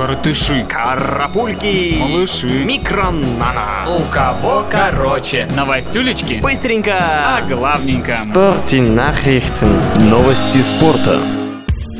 [0.00, 0.64] Коротыши.
[0.66, 1.96] Карапульки.
[1.98, 2.46] Малыши.
[2.64, 3.84] Микронана.
[3.86, 5.46] У кого короче.
[5.54, 6.40] Новостюлечки.
[6.42, 6.94] Быстренько.
[6.98, 8.12] А главненько.
[8.12, 9.78] Nachrichten.
[10.08, 11.18] Новости спорта.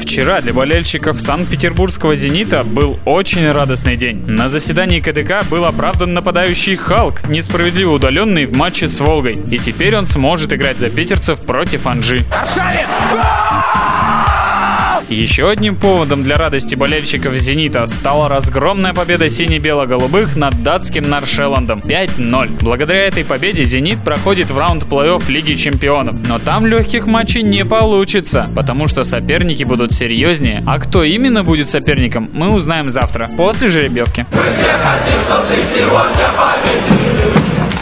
[0.00, 4.24] Вчера для болельщиков Санкт-Петербургского «Зенита» был очень радостный день.
[4.26, 9.38] На заседании КДК был оправдан нападающий «Халк», несправедливо удаленный в матче с «Волгой».
[9.50, 12.24] И теперь он сможет играть за питерцев против «Анжи».
[12.32, 12.86] Аршавин.
[15.10, 22.62] Еще одним поводом для радости болельщиков «Зенита» стала разгромная победа сине-бело-голубых над датским Наршеландом 5-0.
[22.62, 26.14] Благодаря этой победе «Зенит» проходит в раунд плей-офф Лиги Чемпионов.
[26.28, 30.62] Но там легких матчей не получится, потому что соперники будут серьезнее.
[30.64, 34.26] А кто именно будет соперником, мы узнаем завтра, после жеребьевки.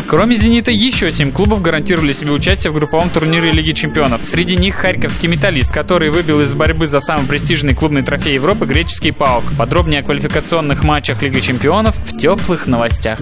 [0.08, 4.22] Кроме «Зенита», еще семь клубов гарантировали себе участие в групповом турнире Лиги Чемпионов.
[4.24, 9.12] Среди них харьковский «Металлист», который выбил из борьбы за самый престижный клубный трофей Европы греческий
[9.12, 9.44] «Паук».
[9.58, 13.20] Подробнее о квалификационных матчах Лиги Чемпионов в теплых новостях.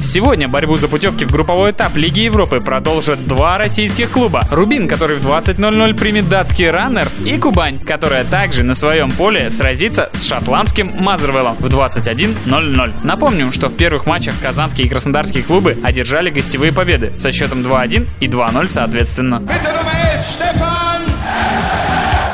[0.00, 4.46] Сегодня борьбу за путевки в групповой этап Лиги Европы продолжат два российских клуба.
[4.50, 10.08] Рубин, который в 20.00 примет датский Раннерс, и Кубань, которая также на своем поле сразится
[10.12, 12.94] с шотландским Мазервеллом в 21.00.
[13.02, 18.06] Напомним, что в первых матчах казанские и краснодарские клубы одержали гостевые победы со счетом 2-1
[18.20, 19.42] и 2-0 соответственно.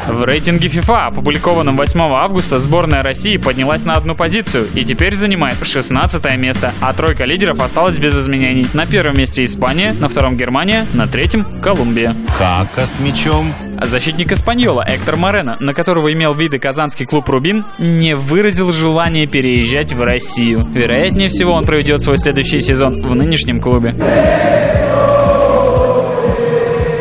[0.08, 5.56] В рейтинге FIFA, опубликованном 8 августа, сборная России поднялась на одну позицию и теперь занимает
[5.60, 8.66] 16 место, а тройка лидеров осталась без изменений.
[8.72, 12.14] На первом месте Испания, на втором Германия, на третьем Колумбия.
[12.38, 13.52] Кака с мячом.
[13.82, 19.92] Защитник Испаньола Эктор Морено, на которого имел виды казанский клуб «Рубин», не выразил желания переезжать
[19.92, 20.66] в Россию.
[20.72, 23.94] Вероятнее всего, он проведет свой следующий сезон в нынешнем клубе.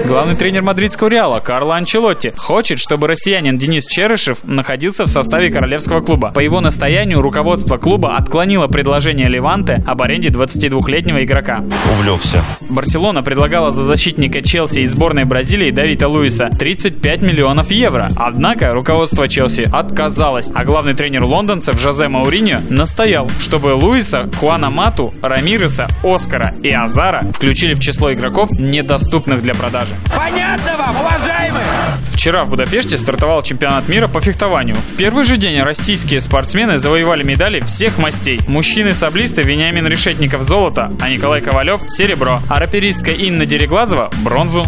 [0.07, 6.01] Главный тренер мадридского Реала Карло Анчелотти хочет, чтобы россиянин Денис Черышев находился в составе королевского
[6.01, 6.31] клуба.
[6.31, 11.63] По его настоянию руководство клуба отклонило предложение Леванте об аренде 22-летнего игрока.
[11.91, 12.43] Увлекся.
[12.69, 18.11] Барселона предлагала за защитника Челси и сборной Бразилии Давида Луиса 35 миллионов евро.
[18.15, 25.15] Однако руководство Челси отказалось, а главный тренер лондонцев Жозе Мауриньо настоял, чтобы Луиса, Хуана Мату,
[25.23, 29.94] Рамиреса, Оскара и Азара включили в число игроков, недоступных для продажи.
[30.15, 31.63] Понятно вам, уважаемые?
[32.05, 34.75] Вчера в Будапеште стартовал чемпионат мира по фехтованию.
[34.75, 38.41] В первый же день российские спортсмены завоевали медали всех мастей.
[38.47, 42.41] Мужчины-саблисты Вениамин Решетников– золото, а Николай Ковалев– серебро.
[42.49, 44.65] А раперистка Инна Дереглазова– бронзу.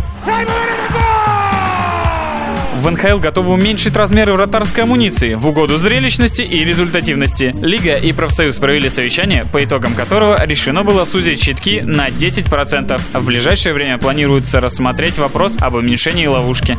[2.77, 7.51] В НХЛ готовы уменьшить размеры вратарской амуниции в угоду зрелищности и результативности.
[7.59, 13.01] Лига и профсоюз провели совещание, по итогам которого решено было сузить щитки на 10%.
[13.13, 16.77] В ближайшее время планируется рассмотреть вопрос об уменьшении ловушки.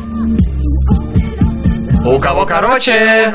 [2.05, 3.33] У кого короче?